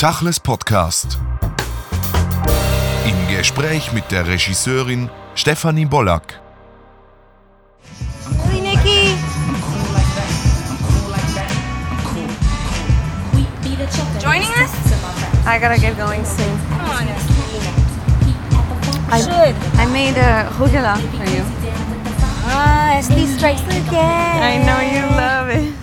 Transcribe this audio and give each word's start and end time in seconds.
Tachles 0.00 0.40
Podcast. 0.40 1.18
Im 3.04 3.36
Gespräch 3.36 3.92
mit 3.92 4.10
der 4.10 4.26
Regisseurin 4.26 5.10
Stefanie 5.34 5.84
Bollack. 5.84 6.40
Hey, 8.48 8.62
Nikki. 8.62 9.14
Joining 14.18 14.48
us? 14.62 14.70
I 15.44 15.58
gotta 15.58 15.76
get 15.76 15.98
going 15.98 16.24
soon. 16.24 16.58
Come 16.70 16.90
on. 16.92 17.06
I, 19.12 19.20
Should. 19.20 19.54
I 19.78 19.84
made 19.92 20.16
a 20.16 20.48
rugula 20.58 20.96
for 20.96 21.26
you. 21.26 21.44
Ah, 22.46 22.96
SD 23.00 23.26
strikes 23.36 23.60
again. 23.64 24.42
I 24.42 24.64
know 24.64 24.80
you 24.80 25.02
love 25.14 25.50
it. 25.50 25.79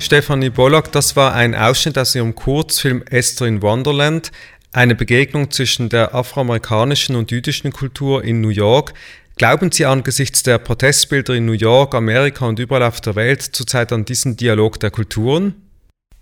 Stefanie 0.00 0.50
Bollack, 0.50 0.92
das 0.92 1.16
war 1.16 1.34
ein 1.34 1.56
Ausschnitt 1.56 1.98
aus 1.98 2.14
ihrem 2.14 2.34
Kurzfilm 2.34 3.02
Esther 3.10 3.46
in 3.46 3.62
Wonderland, 3.62 4.30
eine 4.72 4.94
Begegnung 4.94 5.50
zwischen 5.50 5.88
der 5.88 6.14
afroamerikanischen 6.14 7.16
und 7.16 7.32
jüdischen 7.32 7.72
Kultur 7.72 8.22
in 8.22 8.40
New 8.40 8.48
York. 8.50 8.94
Glauben 9.36 9.72
Sie 9.72 9.86
angesichts 9.86 10.44
der 10.44 10.58
Protestbilder 10.58 11.34
in 11.34 11.46
New 11.46 11.52
York, 11.52 11.94
Amerika 11.94 12.46
und 12.46 12.60
überall 12.60 12.84
auf 12.84 13.00
der 13.00 13.16
Welt 13.16 13.42
zurzeit 13.42 13.92
an 13.92 14.04
diesen 14.04 14.36
Dialog 14.36 14.78
der 14.78 14.92
Kulturen? 14.92 15.54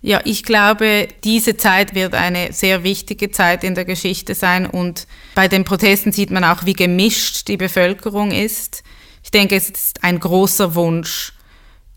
Ja, 0.01 0.21
ich 0.25 0.43
glaube, 0.43 1.07
diese 1.23 1.55
Zeit 1.57 1.93
wird 1.93 2.15
eine 2.15 2.53
sehr 2.53 2.83
wichtige 2.83 3.29
Zeit 3.29 3.63
in 3.63 3.75
der 3.75 3.85
Geschichte 3.85 4.33
sein 4.33 4.65
und 4.65 5.05
bei 5.35 5.47
den 5.47 5.63
Protesten 5.63 6.11
sieht 6.11 6.31
man 6.31 6.43
auch, 6.43 6.65
wie 6.65 6.73
gemischt 6.73 7.47
die 7.47 7.57
Bevölkerung 7.57 8.31
ist. 8.31 8.83
Ich 9.23 9.31
denke, 9.31 9.55
es 9.55 9.69
ist 9.69 10.03
ein 10.03 10.19
großer 10.19 10.73
Wunsch, 10.75 11.33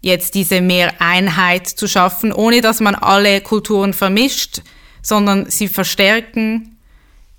jetzt 0.01 0.35
diese 0.35 0.61
mehr 0.61 1.01
Einheit 1.01 1.67
zu 1.67 1.87
schaffen, 1.87 2.33
ohne 2.33 2.61
dass 2.61 2.81
man 2.81 2.95
alle 2.95 3.41
Kulturen 3.41 3.93
vermischt, 3.93 4.63
sondern 5.03 5.51
sie 5.51 5.69
verstärken 5.69 6.79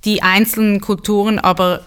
die 0.03 0.23
einzelnen 0.23 0.81
Kulturen, 0.81 1.39
aber 1.39 1.85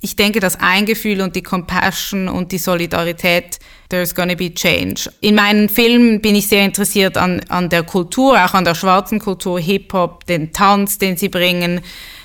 ich 0.00 0.14
denke, 0.14 0.38
das 0.38 0.60
Eingefühl 0.60 1.20
und 1.20 1.34
die 1.34 1.42
Compassion 1.42 2.28
und 2.28 2.52
die 2.52 2.58
Solidarität, 2.58 3.58
there's 3.88 4.14
gonna 4.14 4.34
be 4.34 4.54
change. 4.54 5.10
In 5.20 5.34
meinen 5.34 5.68
Filmen 5.68 6.20
bin 6.20 6.36
ich 6.36 6.46
sehr 6.46 6.64
interessiert 6.64 7.16
an, 7.16 7.40
an 7.48 7.68
der 7.68 7.82
Kultur, 7.82 8.44
auch 8.44 8.54
an 8.54 8.64
der 8.64 8.76
schwarzen 8.76 9.18
Kultur, 9.18 9.58
Hip-Hop, 9.58 10.24
den 10.26 10.52
Tanz, 10.52 10.98
den 10.98 11.16
sie 11.16 11.28
bringen. 11.28 11.80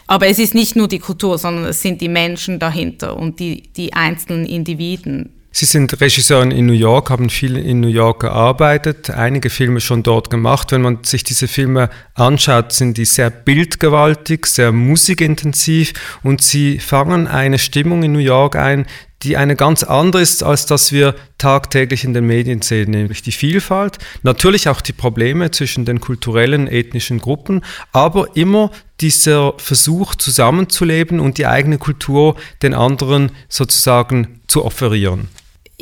Aber 0.05 0.27
es 0.27 0.37
ist 0.37 0.53
nicht 0.53 0.75
nur 0.75 0.87
die 0.87 0.99
Kultur, 0.99 1.39
sondern 1.39 1.65
es 1.65 1.81
sind 1.81 2.01
die 2.01 2.09
Menschen 2.09 2.59
dahinter 2.59 3.17
und 3.17 3.39
die, 3.39 3.63
die 3.73 3.93
einzelnen 3.93 4.45
Individuen. 4.45 5.32
Sie 5.55 5.65
sind 5.65 6.01
Regisseurin 6.01 6.49
in 6.49 6.65
New 6.65 6.73
York, 6.73 7.11
haben 7.11 7.29
viel 7.29 7.57
in 7.57 7.79
New 7.79 7.87
York 7.87 8.21
gearbeitet, 8.21 9.11
einige 9.11 9.51
Filme 9.51 9.81
schon 9.81 10.01
dort 10.01 10.31
gemacht. 10.31 10.71
Wenn 10.71 10.81
man 10.81 11.03
sich 11.03 11.23
diese 11.23 11.47
Filme 11.47 11.91
anschaut, 12.15 12.73
sind 12.73 12.97
die 12.97 13.05
sehr 13.05 13.29
bildgewaltig, 13.29 14.47
sehr 14.47 14.71
musikintensiv 14.71 15.93
und 16.23 16.41
sie 16.41 16.79
fangen 16.79 17.27
eine 17.27 17.59
Stimmung 17.59 18.01
in 18.01 18.13
New 18.13 18.17
York 18.17 18.55
ein, 18.55 18.87
die 19.21 19.37
eine 19.37 19.55
ganz 19.55 19.83
andere 19.83 20.23
ist, 20.23 20.41
als 20.41 20.65
das 20.65 20.91
wir 20.91 21.13
tagtäglich 21.37 22.03
in 22.03 22.15
den 22.15 22.25
Medien 22.25 22.63
sehen, 22.63 22.89
nämlich 22.89 23.21
die 23.21 23.31
Vielfalt, 23.31 23.99
natürlich 24.23 24.69
auch 24.69 24.81
die 24.81 24.91
Probleme 24.91 25.51
zwischen 25.51 25.85
den 25.85 25.99
kulturellen, 25.99 26.67
ethnischen 26.67 27.19
Gruppen, 27.19 27.63
aber 27.91 28.35
immer 28.35 28.71
dieser 29.01 29.53
Versuch 29.57 30.15
zusammenzuleben 30.15 31.19
und 31.19 31.37
die 31.37 31.45
eigene 31.45 31.77
Kultur 31.77 32.37
den 32.63 32.73
anderen 32.73 33.31
sozusagen 33.49 34.41
zu 34.47 34.65
offerieren. 34.65 35.29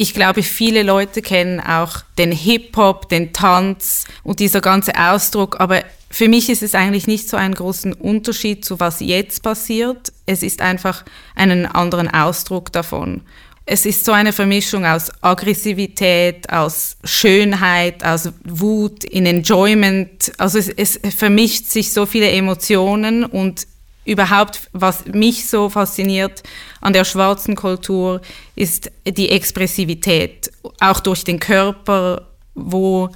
Ich 0.01 0.15
glaube, 0.15 0.41
viele 0.41 0.81
Leute 0.81 1.21
kennen 1.21 1.59
auch 1.59 2.01
den 2.17 2.31
Hip-Hop, 2.31 3.07
den 3.09 3.33
Tanz 3.33 4.05
und 4.23 4.39
dieser 4.39 4.59
ganze 4.59 4.93
Ausdruck, 4.95 5.59
aber 5.59 5.83
für 6.09 6.27
mich 6.27 6.49
ist 6.49 6.63
es 6.63 6.73
eigentlich 6.73 7.05
nicht 7.05 7.29
so 7.29 7.37
einen 7.37 7.53
großen 7.53 7.93
Unterschied 7.93 8.65
zu 8.65 8.79
was 8.79 8.99
jetzt 8.99 9.43
passiert. 9.43 10.11
Es 10.25 10.41
ist 10.41 10.59
einfach 10.59 11.05
einen 11.35 11.67
anderen 11.67 12.11
Ausdruck 12.11 12.71
davon. 12.71 13.21
Es 13.67 13.85
ist 13.85 14.03
so 14.03 14.11
eine 14.11 14.33
Vermischung 14.33 14.87
aus 14.87 15.11
Aggressivität, 15.21 16.51
aus 16.51 16.97
Schönheit, 17.03 18.03
aus 18.03 18.31
Wut, 18.43 19.03
in 19.03 19.27
Enjoyment. 19.27 20.31
Also 20.39 20.57
es, 20.57 20.67
es 20.69 20.99
vermischt 21.15 21.67
sich 21.67 21.93
so 21.93 22.07
viele 22.07 22.31
Emotionen 22.31 23.23
und 23.23 23.67
überhaupt, 24.11 24.69
was 24.73 25.05
mich 25.05 25.47
so 25.47 25.69
fasziniert 25.69 26.43
an 26.81 26.93
der 26.93 27.05
schwarzen 27.05 27.55
Kultur, 27.55 28.21
ist 28.55 28.91
die 29.05 29.29
Expressivität, 29.29 30.51
auch 30.79 30.99
durch 30.99 31.23
den 31.23 31.39
Körper, 31.39 32.27
wo 32.53 33.09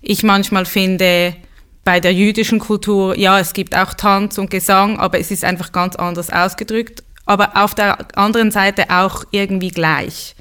ich 0.00 0.22
manchmal 0.22 0.66
finde, 0.66 1.34
bei 1.84 2.00
der 2.00 2.12
jüdischen 2.12 2.58
Kultur, 2.58 3.16
ja, 3.18 3.40
es 3.40 3.52
gibt 3.52 3.74
auch 3.74 3.94
Tanz 3.94 4.38
und 4.38 4.50
Gesang, 4.50 4.98
aber 4.98 5.18
es 5.18 5.30
ist 5.30 5.44
einfach 5.44 5.72
ganz 5.72 5.96
anders 5.96 6.30
ausgedrückt, 6.30 7.02
aber 7.24 7.56
auf 7.56 7.74
der 7.74 8.16
anderen 8.18 8.50
Seite 8.50 8.90
auch 8.90 9.24
irgendwie 9.30 9.70
gleich. 9.70 10.34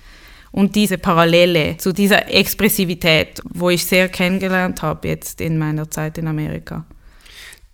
Und 0.52 0.76
diese 0.76 0.98
Parallele 0.98 1.78
zu 1.78 1.94
dieser 1.94 2.34
Expressivität, 2.34 3.40
wo 3.46 3.70
ich 3.70 3.86
sehr 3.86 4.10
kennengelernt 4.10 4.82
habe 4.82 5.08
jetzt 5.08 5.42
in 5.42 5.58
meiner 5.60 5.90
Zeit 5.90 6.18
in 6.18 6.28
Amerika. 6.28 6.86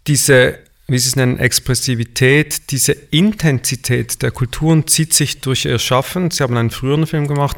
Diese 0.07 0.59
wie 0.88 0.97
Sie 1.00 1.09
es 1.09 1.16
nennen, 1.16 1.40
Expressivität, 1.40 2.72
diese 2.72 2.91
Intensität 2.91 4.22
der 4.22 4.31
Kulturen 4.31 4.88
zieht 4.88 5.13
sich 5.13 5.41
durch 5.41 5.66
Ihr 5.66 5.79
Schaffen. 5.79 6.29
Sie 6.31 6.44
haben 6.44 6.56
einen 6.57 6.69
früheren 6.69 7.07
Film 7.07 7.28
gemacht, 7.28 7.57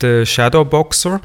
The 0.00 0.26
Shadow 0.26 0.64
Boxer. 0.64 1.20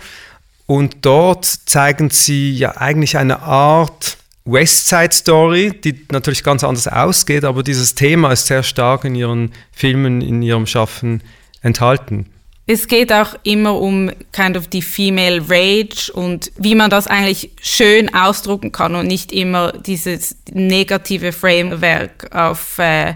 Und 0.68 0.98
dort 1.02 1.46
zeigen 1.46 2.12
Sie 2.12 2.52
ja 2.54 2.78
eigentlich 2.78 3.18
eine 3.18 3.42
Art 3.42 4.18
West 4.46 4.88
Side 4.88 5.14
Story, 5.14 5.72
die 5.84 6.06
natürlich 6.12 6.44
ganz 6.44 6.64
anders 6.64 6.88
ausgeht, 6.88 7.44
aber 7.44 7.64
dieses 7.64 7.96
Thema 7.96 8.32
ist 8.32 8.48
sehr 8.48 8.64
stark 8.64 9.04
in 9.06 9.16
Ihren 9.16 9.52
Filmen, 9.72 10.22
in 10.22 10.42
Ihrem 10.42 10.66
Schaffen 10.66 11.22
enthalten. 11.62 12.28
Es 12.72 12.88
geht 12.88 13.12
auch 13.12 13.34
immer 13.42 13.82
um 13.82 14.12
kind 14.32 14.56
of 14.56 14.68
die 14.68 14.84
Female 14.84 15.42
Rage 15.50 16.12
und 16.14 16.52
wie 16.56 16.76
man 16.76 16.92
das 16.92 17.08
eigentlich 17.08 17.50
schön 17.60 18.14
ausdrucken 18.14 18.72
kann 18.72 18.94
und 18.94 19.08
nicht 19.08 19.32
immer 19.32 19.72
dieses 19.72 20.36
negative 20.52 21.32
Framework 21.32 22.30
auf 22.32 22.78
äh, 22.78 23.16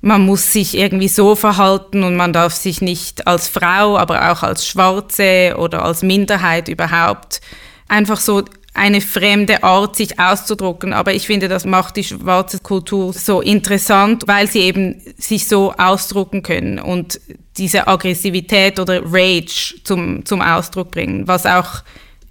man 0.00 0.22
muss 0.24 0.54
sich 0.54 0.74
irgendwie 0.74 1.08
so 1.08 1.34
verhalten 1.34 2.02
und 2.02 2.16
man 2.16 2.32
darf 2.32 2.54
sich 2.54 2.80
nicht 2.80 3.26
als 3.26 3.46
Frau, 3.46 3.98
aber 3.98 4.32
auch 4.32 4.42
als 4.42 4.66
Schwarze 4.66 5.56
oder 5.58 5.84
als 5.84 6.02
Minderheit 6.02 6.68
überhaupt 6.68 7.42
einfach 7.88 8.20
so 8.20 8.42
eine 8.76 9.00
fremde 9.00 9.62
Art, 9.62 9.96
sich 9.96 10.18
auszudrucken. 10.18 10.92
Aber 10.92 11.14
ich 11.14 11.26
finde, 11.26 11.48
das 11.48 11.64
macht 11.64 11.96
die 11.96 12.04
schwarze 12.04 12.58
Kultur 12.58 13.12
so 13.12 13.40
interessant, 13.40 14.24
weil 14.26 14.48
sie 14.48 14.60
eben 14.60 15.00
sich 15.18 15.48
so 15.48 15.72
ausdrucken 15.72 16.42
können 16.42 16.78
und 16.78 17.20
diese 17.56 17.86
Aggressivität 17.88 18.78
oder 18.78 19.02
Rage 19.04 19.74
zum, 19.82 20.24
zum 20.24 20.42
Ausdruck 20.42 20.90
bringen, 20.90 21.26
was 21.26 21.46
auch, 21.46 21.82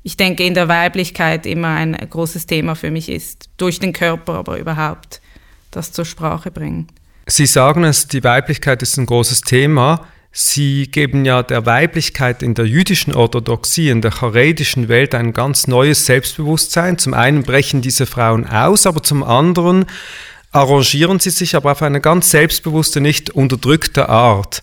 ich 0.04 0.18
denke, 0.18 0.44
in 0.44 0.54
der 0.54 0.68
Weiblichkeit 0.68 1.46
immer 1.46 1.70
ein 1.70 1.94
großes 1.94 2.46
Thema 2.46 2.76
für 2.76 2.92
mich 2.92 3.10
ist, 3.10 3.50
durch 3.58 3.80
den 3.80 3.92
Körper 3.92 4.34
aber 4.36 4.60
überhaupt, 4.60 5.22
das 5.72 5.92
zur 5.92 6.06
Sprache 6.06 6.52
bringen. 6.52 6.88
Sie 7.28 7.48
sagen 7.48 7.84
es, 7.84 8.08
die 8.08 8.24
Weiblichkeit 8.24 8.84
ist 8.84 8.98
ein 8.98 9.08
großes 9.08 9.42
Thema. 9.42 10.08
Sie 10.38 10.88
geben 10.88 11.24
ja 11.24 11.44
der 11.44 11.66
Weiblichkeit 11.66 12.44
in 12.44 12.56
der 12.56 12.66
jüdischen 12.66 13.16
Orthodoxie, 13.16 13.88
in 13.88 14.02
der 14.02 14.12
charedischen 14.12 14.90
Welt 14.90 15.16
ein 15.16 15.32
ganz 15.32 15.66
neues 15.66 16.06
Selbstbewusstsein. 16.06 16.98
Zum 16.98 17.14
einen 17.14 17.44
brechen 17.44 17.82
diese 17.82 18.06
Frauen 18.06 18.46
aus, 18.46 18.86
aber 18.86 19.02
zum 19.02 19.24
anderen 19.24 19.86
arrangieren 20.52 21.22
sie 21.22 21.30
sich 21.30 21.56
aber 21.56 21.72
auf 21.72 21.82
eine 21.82 22.02
ganz 22.02 22.32
selbstbewusste, 22.32 23.00
nicht 23.00 23.30
unterdrückte 23.30 24.10
Art. 24.10 24.62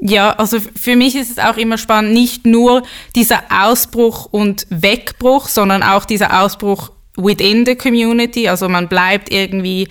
Ja, 0.00 0.32
also 0.32 0.58
für 0.58 0.96
mich 0.96 1.14
ist 1.14 1.30
es 1.30 1.38
auch 1.38 1.58
immer 1.58 1.78
spannend, 1.78 2.12
nicht 2.12 2.44
nur 2.44 2.82
dieser 3.14 3.44
Ausbruch 3.50 4.26
und 4.32 4.66
Wegbruch, 4.68 5.46
sondern 5.46 5.84
auch 5.84 6.06
dieser 6.06 6.42
Ausbruch 6.42 6.90
within 7.16 7.64
the 7.64 7.76
community. 7.76 8.48
Also 8.48 8.68
man 8.68 8.88
bleibt 8.88 9.30
irgendwie 9.30 9.86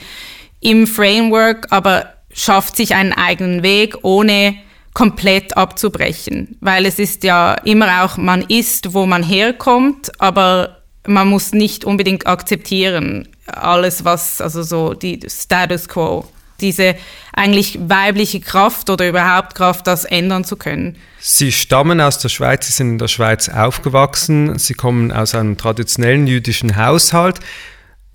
im 0.59 0.85
Framework, 0.85 1.67
aber 1.69 2.13
schafft 2.33 2.75
sich 2.75 2.93
einen 2.93 3.13
eigenen 3.13 3.63
Weg, 3.63 3.95
ohne 4.01 4.66
komplett 4.97 5.55
abzubrechen, 5.55 6.57
weil 6.59 6.87
es 6.87 6.97
ist 6.97 7.23
ja 7.23 7.53
immer 7.65 8.03
auch, 8.03 8.17
man 8.17 8.41
ist, 8.41 8.95
wo 8.95 9.05
man 9.05 9.21
herkommt, 9.21 10.09
aber 10.19 10.81
man 11.05 11.27
muss 11.27 11.53
nicht 11.53 11.85
unbedingt 11.85 12.25
akzeptieren 12.25 13.27
alles, 13.45 14.03
was, 14.03 14.41
also 14.41 14.63
so 14.63 14.95
die 14.95 15.19
Status 15.29 15.87
quo, 15.87 16.25
diese 16.61 16.95
eigentlich 17.31 17.77
weibliche 17.79 18.39
Kraft 18.39 18.89
oder 18.89 19.07
überhaupt 19.07 19.53
Kraft, 19.53 19.85
das 19.85 20.03
ändern 20.03 20.43
zu 20.43 20.55
können. 20.55 20.95
Sie 21.19 21.51
stammen 21.51 22.01
aus 22.01 22.17
der 22.17 22.29
Schweiz, 22.29 22.65
Sie 22.65 22.73
sind 22.73 22.93
in 22.93 22.97
der 22.97 23.07
Schweiz 23.07 23.49
aufgewachsen, 23.49 24.57
Sie 24.57 24.73
kommen 24.73 25.11
aus 25.11 25.35
einem 25.35 25.57
traditionellen 25.57 26.25
jüdischen 26.25 26.75
Haushalt. 26.75 27.39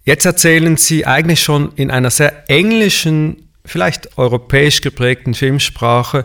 Jetzt 0.02 0.24
erzählen 0.24 0.76
Sie 0.76 1.06
eigentlich 1.06 1.44
schon 1.44 1.70
in 1.76 1.92
einer 1.92 2.10
sehr 2.10 2.50
englischen, 2.50 3.48
vielleicht 3.64 4.18
europäisch 4.18 4.80
geprägten 4.80 5.34
Filmsprache 5.34 6.24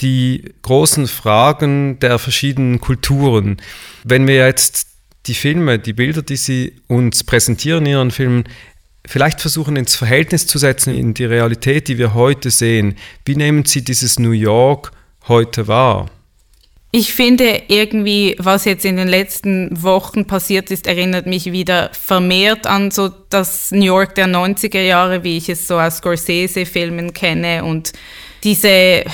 die 0.00 0.52
großen 0.62 1.06
Fragen 1.06 1.98
der 2.00 2.18
verschiedenen 2.18 2.80
Kulturen. 2.80 3.56
Wenn 4.04 4.26
wir 4.26 4.46
jetzt 4.46 4.88
die 5.26 5.34
Filme, 5.34 5.78
die 5.78 5.92
Bilder, 5.92 6.22
die 6.22 6.36
Sie 6.36 6.74
uns 6.86 7.24
präsentieren 7.24 7.86
in 7.86 7.92
Ihren 7.92 8.10
Filmen, 8.10 8.44
vielleicht 9.06 9.40
versuchen 9.40 9.76
ins 9.76 9.94
Verhältnis 9.94 10.46
zu 10.46 10.58
setzen 10.58 10.94
in 10.94 11.14
die 11.14 11.24
Realität, 11.24 11.88
die 11.88 11.98
wir 11.98 12.14
heute 12.14 12.50
sehen. 12.50 12.96
Wie 13.24 13.36
nehmen 13.36 13.64
Sie 13.64 13.82
dieses 13.82 14.18
New 14.18 14.32
York 14.32 14.92
heute 15.28 15.68
wahr? 15.68 16.10
Ich 16.92 17.12
finde 17.12 17.62
irgendwie, 17.68 18.36
was 18.38 18.64
jetzt 18.64 18.84
in 18.84 18.96
den 18.96 19.08
letzten 19.08 19.82
Wochen 19.82 20.26
passiert 20.26 20.70
ist, 20.70 20.86
erinnert 20.86 21.26
mich 21.26 21.52
wieder 21.52 21.90
vermehrt 21.92 22.66
an 22.66 22.90
so 22.90 23.10
das 23.28 23.70
New 23.70 23.84
York 23.84 24.14
der 24.14 24.28
90er 24.28 24.80
Jahre, 24.80 25.22
wie 25.22 25.36
ich 25.36 25.48
es 25.48 25.66
so 25.66 25.78
aus 25.78 25.98
Scorsese-Filmen 25.98 27.12
kenne 27.12 27.64
und 27.64 27.92
diese 28.44 29.04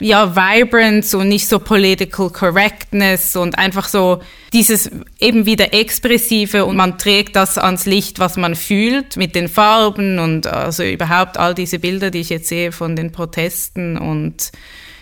ja, 0.00 0.36
Vibrance 0.36 1.16
und 1.16 1.28
nicht 1.28 1.48
so 1.48 1.58
Political 1.58 2.30
Correctness 2.30 3.36
und 3.36 3.58
einfach 3.58 3.88
so 3.88 4.20
dieses 4.52 4.90
eben 5.18 5.46
wieder 5.46 5.72
Expressive 5.72 6.64
und 6.64 6.76
man 6.76 6.98
trägt 6.98 7.36
das 7.36 7.58
ans 7.58 7.86
Licht, 7.86 8.18
was 8.18 8.36
man 8.36 8.54
fühlt 8.54 9.16
mit 9.16 9.34
den 9.34 9.48
Farben 9.48 10.18
und 10.18 10.46
also 10.46 10.82
überhaupt 10.82 11.38
all 11.38 11.54
diese 11.54 11.78
Bilder, 11.78 12.10
die 12.10 12.20
ich 12.20 12.28
jetzt 12.28 12.48
sehe 12.48 12.72
von 12.72 12.96
den 12.96 13.12
Protesten 13.12 13.96
und 13.96 14.52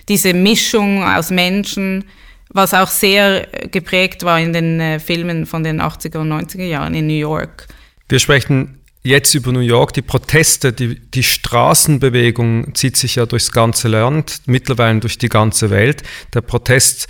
diese 0.08 0.34
Mischung 0.34 1.02
aus 1.02 1.30
Menschen, 1.30 2.04
was 2.50 2.74
auch 2.74 2.88
sehr 2.88 3.48
geprägt 3.70 4.22
war 4.22 4.38
in 4.38 4.52
den 4.52 4.80
äh, 4.80 5.00
Filmen 5.00 5.46
von 5.46 5.64
den 5.64 5.80
80er 5.80 6.18
und 6.18 6.32
90er 6.32 6.64
Jahren 6.64 6.94
in 6.94 7.06
New 7.06 7.14
York. 7.14 7.66
Wir 8.08 8.18
sprechen 8.18 8.80
jetzt 9.04 9.34
über 9.34 9.52
New 9.52 9.60
York, 9.60 9.92
die 9.92 10.02
Proteste, 10.02 10.72
die, 10.72 10.98
die 10.98 11.22
Straßenbewegung 11.22 12.74
zieht 12.74 12.96
sich 12.96 13.16
ja 13.16 13.26
durchs 13.26 13.52
ganze 13.52 13.88
Land, 13.88 14.40
mittlerweile 14.46 15.00
durch 15.00 15.18
die 15.18 15.28
ganze 15.28 15.70
Welt. 15.70 16.02
Der 16.32 16.40
Protest 16.40 17.06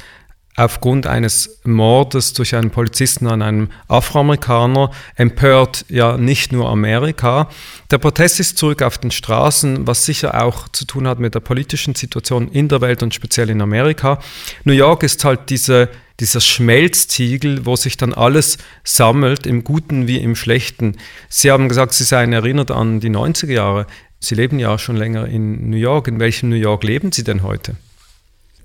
aufgrund 0.57 1.07
eines 1.07 1.61
Mordes 1.65 2.33
durch 2.33 2.55
einen 2.55 2.71
Polizisten 2.71 3.27
an 3.27 3.43
einem 3.43 3.69
Afroamerikaner 3.89 4.91
empört 5.17 5.85
ja 5.89 6.17
nicht 6.17 6.53
nur 6.53 6.69
Amerika. 6.69 7.49
Der 7.91 7.99
Protest 7.99 8.41
ist 8.41 8.59
zurück 8.59 8.83
auf 8.83 8.99
den 8.99 9.11
Straßen, 9.11 9.87
was 9.87 10.07
sicher 10.07 10.43
auch 10.45 10.69
zu 10.69 10.85
tun 10.87 11.09
hat 11.09 11.19
mit 11.19 11.35
der 11.35 11.41
politischen 11.41 11.95
Situation 11.95 12.49
in 12.49 12.69
der 12.69 12.81
Welt 12.81 13.03
und 13.03 13.15
speziell 13.15 13.51
in 13.51 13.61
Amerika. 13.61 14.21
New 14.65 14.73
York 14.73 15.03
ist 15.03 15.25
halt 15.25 15.51
diese, 15.51 15.89
dieser 16.21 16.41
Schmelztiegel, 16.41 17.67
wo 17.67 17.75
sich 17.75 17.97
dann 17.97 18.15
alles 18.15 18.59
sammelt, 18.85 19.47
im 19.47 19.65
Guten 19.65 20.07
wie 20.07 20.19
im 20.19 20.37
Schlechten. 20.37 20.99
Sie 21.29 21.51
haben 21.51 21.69
gesagt, 21.69 21.95
Sie 21.95 22.05
seien 22.05 22.33
erinnert 22.33 22.71
an 22.71 23.01
die 23.01 23.11
90er 23.11 23.53
Jahre. 23.53 23.87
Sie 24.21 24.37
leben 24.37 24.61
ja 24.61 24.79
schon 24.79 24.97
länger 24.97 25.27
in 25.27 25.69
New 25.69 25.77
York. 25.77 26.07
In 26.07 26.21
welchem 26.21 26.49
New 26.49 26.57
York 26.57 26.85
leben 26.85 27.11
Sie 27.11 27.25
denn 27.25 27.43
heute? 27.43 27.77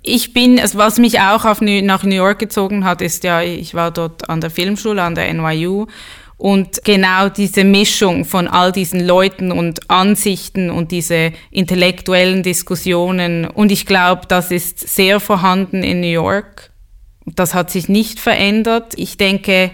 Ich 0.01 0.33
bin, 0.33 0.59
also 0.59 0.77
was 0.77 0.97
mich 0.97 1.19
auch 1.19 1.45
auf 1.45 1.61
nach 1.61 2.03
New 2.03 2.15
York 2.15 2.39
gezogen 2.39 2.85
hat, 2.85 3.01
ist 3.01 3.23
ja, 3.23 3.41
ich 3.41 3.73
war 3.73 3.91
dort 3.91 4.29
an 4.29 4.41
der 4.41 4.49
Filmschule, 4.49 5.01
an 5.01 5.15
der 5.15 5.33
NYU. 5.33 5.87
Und 6.37 6.85
genau 6.85 7.27
diese 7.27 7.65
Mischung 7.65 8.23
von 8.23 8.47
all 8.47 8.71
diesen 8.71 9.05
Leuten 9.05 9.51
und 9.51 9.89
Ansichten 9.89 10.69
und 10.69 10.91
diese 10.91 11.33
intellektuellen 11.51 12.43
Diskussionen. 12.43 13.45
Und 13.45 13.73
ich 13.73 13.85
glaube, 13.85 14.21
das 14.25 14.49
ist 14.49 14.79
sehr 14.79 15.19
vorhanden 15.19 15.83
in 15.83 15.99
New 15.99 16.07
York. 16.07 16.71
Das 17.25 17.53
hat 17.53 17.69
sich 17.69 17.89
nicht 17.89 18.21
verändert. 18.21 18.93
Ich 18.95 19.17
denke, 19.17 19.71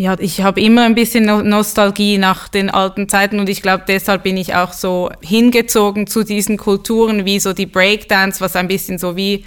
ja, 0.00 0.16
ich 0.18 0.40
habe 0.40 0.62
immer 0.62 0.84
ein 0.84 0.94
bisschen 0.94 1.26
Nostalgie 1.26 2.16
nach 2.16 2.48
den 2.48 2.70
alten 2.70 3.06
Zeiten 3.06 3.38
und 3.38 3.50
ich 3.50 3.60
glaube, 3.60 3.84
deshalb 3.86 4.22
bin 4.22 4.38
ich 4.38 4.54
auch 4.54 4.72
so 4.72 5.10
hingezogen 5.20 6.06
zu 6.06 6.24
diesen 6.24 6.56
Kulturen 6.56 7.26
wie 7.26 7.38
so 7.38 7.52
die 7.52 7.66
Breakdance, 7.66 8.40
was 8.40 8.56
ein 8.56 8.66
bisschen 8.66 8.96
so 8.96 9.14
wie 9.14 9.44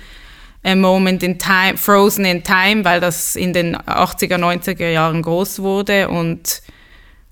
a 0.63 0.75
Moment 0.75 1.23
in 1.23 1.39
Time, 1.39 1.75
Frozen 1.75 2.25
in 2.25 2.43
Time, 2.43 2.85
weil 2.85 2.99
das 2.99 3.35
in 3.35 3.51
den 3.51 3.75
80er, 3.75 4.37
90er 4.37 4.91
Jahren 4.91 5.23
groß 5.23 5.57
wurde 5.63 6.07
und 6.09 6.61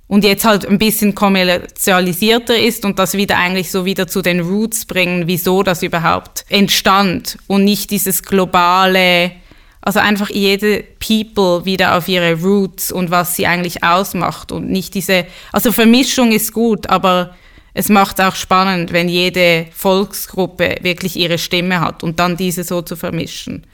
und 0.07 0.23
jetzt 0.23 0.43
halt 0.43 0.65
ein 0.65 0.79
bisschen 0.79 1.13
kommerzialisierter 1.13 2.57
ist 2.57 2.85
und 2.85 2.97
das 2.97 3.13
wieder 3.13 3.37
eigentlich 3.37 3.69
so 3.69 3.85
wieder 3.85 4.07
zu 4.07 4.23
den 4.23 4.39
Roots 4.39 4.85
bringen, 4.87 5.27
wieso 5.27 5.61
das 5.61 5.83
überhaupt 5.83 6.43
entstand 6.49 7.37
und 7.45 7.65
nicht 7.65 7.91
dieses 7.91 8.23
globale 8.23 9.31
also 9.81 9.99
einfach 9.99 10.29
jede 10.29 10.83
People 10.99 11.65
wieder 11.65 11.97
auf 11.97 12.07
ihre 12.07 12.39
Roots 12.41 12.91
und 12.91 13.11
was 13.11 13.35
sie 13.35 13.47
eigentlich 13.47 13.83
ausmacht 13.83 14.51
und 14.51 14.69
nicht 14.69 14.93
diese, 14.93 15.25
also 15.51 15.71
Vermischung 15.71 16.31
ist 16.31 16.53
gut, 16.53 16.89
aber 16.89 17.35
es 17.73 17.89
macht 17.89 18.21
auch 18.21 18.35
spannend, 18.35 18.91
wenn 18.91 19.09
jede 19.09 19.67
Volksgruppe 19.73 20.77
wirklich 20.81 21.15
ihre 21.15 21.37
Stimme 21.37 21.79
hat 21.79 22.03
und 22.03 22.19
dann 22.19 22.37
diese 22.37 22.63
so 22.63 22.81
zu 22.81 22.95
vermischen. 22.95 23.65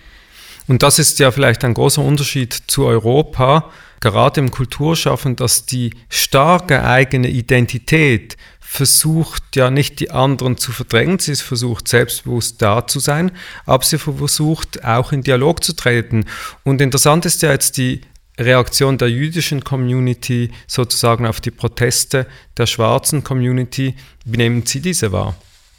Und 0.67 0.83
das 0.83 0.99
ist 0.99 1.19
ja 1.19 1.31
vielleicht 1.31 1.63
ein 1.63 1.73
großer 1.73 2.01
Unterschied 2.01 2.53
zu 2.67 2.85
Europa, 2.85 3.71
gerade 3.99 4.39
im 4.39 4.51
Kulturschaffen, 4.51 5.35
dass 5.35 5.65
die 5.65 5.91
starke 6.09 6.83
eigene 6.83 7.29
Identität 7.29 8.37
versucht 8.69 9.55
ja 9.55 9.71
nicht 9.71 10.01
die 10.01 10.11
anderen 10.11 10.57
zu 10.57 10.73
verdrängen, 10.73 11.19
sie 11.19 11.35
versucht 11.35 11.87
selbstbewusst 11.87 12.61
da 12.61 12.85
zu 12.85 12.99
sein, 12.99 13.31
aber 13.65 13.83
sie 13.83 13.97
versucht 13.97 14.83
auch 14.83 15.13
in 15.13 15.23
Dialog 15.23 15.63
zu 15.63 15.73
treten. 15.73 16.25
Und 16.63 16.81
interessant 16.81 17.25
ist 17.25 17.41
ja 17.41 17.51
jetzt 17.51 17.77
die 17.77 18.01
Reaktion 18.37 18.97
der 18.97 19.09
jüdischen 19.09 19.63
Community 19.63 20.51
sozusagen 20.67 21.25
auf 21.25 21.39
die 21.39 21.49
Proteste 21.49 22.27
der 22.57 22.67
schwarzen 22.67 23.23
Community. 23.23 23.95
Wie 24.25 24.37
nehmen 24.37 24.65
Sie 24.65 24.81
diese 24.81 25.11
wahr? 25.11 25.35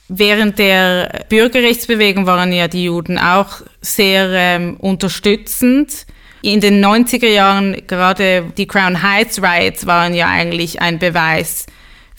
Während 0.09 0.59
der 0.59 1.27
Bürgerrechtsbewegung 1.29 2.27
waren 2.27 2.53
ja 2.53 2.69
die 2.69 2.85
Juden 2.85 3.19
auch 3.19 3.61
sehr 3.83 4.31
ähm, 4.31 4.77
unterstützend. 4.79 6.07
In 6.41 6.61
den 6.61 6.83
90er 6.83 7.29
Jahren, 7.29 7.83
gerade 7.87 8.51
die 8.57 8.67
Crown 8.67 9.03
Heights 9.03 9.43
Riots 9.43 9.87
waren 9.87 10.15
ja 10.15 10.29
eigentlich 10.29 10.81
ein 10.81 10.99
Beweis 10.99 11.67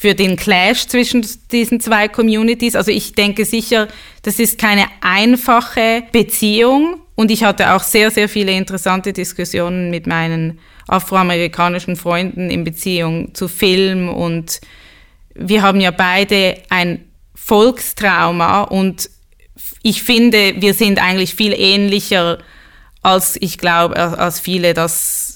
für 0.02 0.16
den 0.16 0.38
Clash 0.38 0.88
zwischen 0.88 1.28
diesen 1.52 1.82
zwei 1.82 2.08
Communities. 2.08 2.78
Also 2.78 2.90
ich 2.90 3.16
denke 3.16 3.44
sicher, 3.44 3.90
das 4.22 4.40
ist 4.40 4.58
keine 4.58 4.86
einfache 5.02 6.04
Beziehung. 6.14 7.02
Und 7.16 7.32
ich 7.32 7.44
hatte 7.44 7.74
auch 7.74 7.84
sehr, 7.84 8.10
sehr 8.10 8.30
viele 8.30 8.54
interessante 8.54 9.12
Diskussionen 9.12 9.90
mit 9.90 10.08
meinen 10.08 10.60
afroamerikanischen 10.88 11.98
Freunden 11.98 12.50
in 12.50 12.64
Beziehung 12.64 13.36
zu 13.36 13.50
Film. 13.50 14.08
Und 14.08 14.62
wir 15.36 15.64
haben 15.64 15.82
ja 15.82 15.92
beide 15.92 16.56
ein 16.70 17.04
Volkstrauma. 17.36 18.62
Und 18.62 19.10
ich 19.84 20.02
finde, 20.02 20.62
wir 20.62 20.76
sind 20.76 21.04
eigentlich 21.04 21.36
viel 21.36 21.52
ähnlicher, 21.52 22.38
als 23.02 23.36
ich 23.42 23.58
glaube, 23.58 23.98
als 23.98 24.40
viele 24.40 24.74
das 24.74 25.29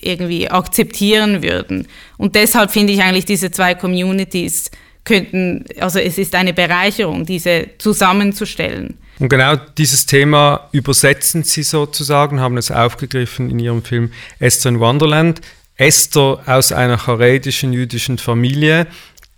irgendwie 0.00 0.50
akzeptieren 0.50 1.42
würden. 1.42 1.86
Und 2.18 2.34
deshalb 2.34 2.70
finde 2.70 2.92
ich 2.92 3.02
eigentlich 3.02 3.24
diese 3.24 3.50
zwei 3.50 3.74
Communities 3.74 4.70
könnten, 5.04 5.64
also 5.78 5.98
es 5.98 6.18
ist 6.18 6.34
eine 6.34 6.54
Bereicherung, 6.54 7.26
diese 7.26 7.68
zusammenzustellen. 7.78 8.98
Und 9.18 9.28
genau 9.28 9.56
dieses 9.78 10.06
Thema 10.06 10.68
übersetzen 10.72 11.44
Sie 11.44 11.62
sozusagen, 11.62 12.40
haben 12.40 12.56
es 12.56 12.70
aufgegriffen 12.70 13.50
in 13.50 13.58
Ihrem 13.58 13.82
Film 13.82 14.12
Esther 14.38 14.70
in 14.70 14.80
Wonderland. 14.80 15.40
Esther 15.76 16.40
aus 16.46 16.72
einer 16.72 16.98
charedischen 16.98 17.72
jüdischen 17.72 18.18
Familie, 18.18 18.86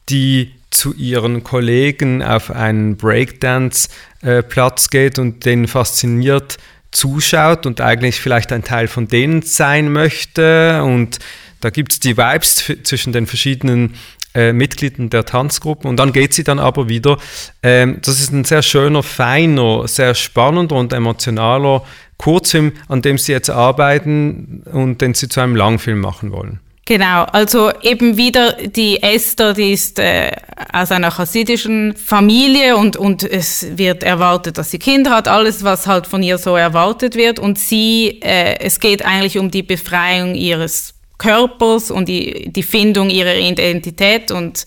die 0.09 0.52
zu 0.71 0.92
ihren 0.95 1.42
Kollegen 1.42 2.23
auf 2.23 2.50
einen 2.50 2.97
Breakdance-Platz 2.97 4.85
äh, 4.85 4.88
geht 4.90 5.18
und 5.18 5.45
den 5.45 5.66
fasziniert 5.68 6.59
zuschaut 6.97 7.67
und 7.67 7.81
eigentlich 7.81 8.21
vielleicht 8.21 8.53
ein 8.53 8.65
Teil 8.65 8.88
von 8.88 9.07
denen 9.07 9.43
sein 9.43 9.93
möchte. 9.93 10.83
Und 10.83 11.19
da 11.61 11.71
gibt 11.71 11.93
es 11.93 12.00
die 12.00 12.17
Vibes 12.17 12.73
zwischen 12.83 13.12
den 13.12 13.26
verschiedenen 13.26 13.95
äh, 14.35 14.53
Mitgliedern 14.53 15.11
der 15.11 15.25
Tanzgruppen 15.25 15.88
und 15.88 15.97
dann 15.97 16.12
geht 16.12 16.35
sie 16.35 16.45
dann 16.45 16.59
aber 16.59 16.88
wieder. 16.88 17.19
Ähm, 17.62 17.99
das 18.03 18.21
ist 18.21 18.33
ein 18.33 18.45
sehr 18.45 18.62
schöner, 18.62 19.03
feiner, 19.03 19.88
sehr 19.88 20.15
spannender 20.15 20.76
und 20.76 20.93
emotionaler 20.93 21.83
Kurzfilm, 22.19 22.73
an 22.88 23.03
dem 23.03 23.19
sie 23.19 23.33
jetzt 23.33 23.50
arbeiten 23.50 24.62
und 24.73 25.00
den 25.00 25.15
sie 25.15 25.29
zu 25.29 25.41
einem 25.41 25.57
Langfilm 25.57 26.00
machen 26.00 26.33
wollen. 26.33 26.61
Genau, 26.88 27.25
also 27.25 27.73
eben 27.83 28.16
wieder 28.16 28.52
die 28.52 29.02
Esther, 29.02 29.55
die 29.55 29.73
ist 29.73 29.99
äh, 29.99 30.31
aus 30.73 30.93
einer 30.93 31.11
chassidischen 31.11 31.97
Familie 31.97 32.76
und, 32.76 32.97
und 32.97 33.25
es 33.25 33.76
wird 33.76 34.05
erwartet, 34.05 34.57
dass 34.57 34.71
sie 34.71 34.78
Kinder 34.78 35.11
hat, 35.11 35.26
alles, 35.26 35.64
was 35.64 35.88
halt 35.88 36.07
von 36.07 36.23
ihr 36.23 36.38
so 36.38 36.55
erwartet 36.55 37.16
wird. 37.16 37.40
Und 37.40 37.59
sie, 37.59 38.21
äh, 38.23 38.61
es 38.61 38.78
geht 38.78 39.05
eigentlich 39.05 39.37
um 39.37 39.50
die 39.50 39.64
Befreiung 39.64 40.37
ihres 40.37 40.95
Körpers 41.19 41.90
und 41.90 42.09
die, 42.09 42.52
die 42.52 42.62
Findung 42.62 43.11
ihrer 43.11 43.35
Identität. 43.35 44.31
Und 44.31 44.64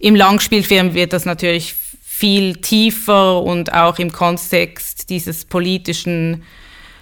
im 0.00 0.16
Langspielfilm 0.16 0.94
wird 0.94 1.12
das 1.12 1.24
natürlich 1.24 1.76
viel 2.02 2.56
tiefer 2.56 3.40
und 3.44 3.72
auch 3.72 4.00
im 4.00 4.10
Kontext 4.10 5.08
dieses 5.08 5.44
politischen 5.44 6.42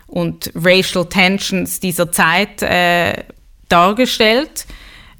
und 0.06 0.52
racial 0.54 1.08
tensions 1.08 1.80
dieser 1.80 2.12
Zeit 2.12 2.62
äh, 2.62 3.14
dargestellt. 3.68 4.66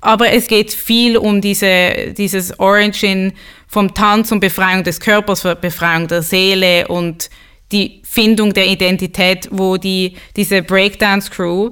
Aber 0.01 0.33
es 0.33 0.47
geht 0.47 0.73
viel 0.73 1.17
um 1.17 1.41
diese, 1.41 2.15
dieses 2.17 2.59
Origin 2.61 3.33
vom 3.67 3.95
Tanz 3.95 4.31
und 4.31 4.41
Befreiung 4.41 4.85
des 4.85 5.01
Körpers, 5.01 5.43
Befreiung 5.61 6.07
der 6.07 6.23
Seele 6.23 6.87
und 6.89 7.31
die 7.73 8.01
Findung 8.05 8.55
der 8.55 8.67
Identität, 8.67 9.49
wo 9.51 9.77
die, 9.77 10.17
diese 10.37 10.63
Breakdance-Crew, 10.63 11.71